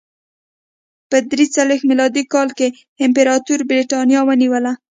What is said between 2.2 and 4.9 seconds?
کال کې امپراتور برېټانیا ونیوله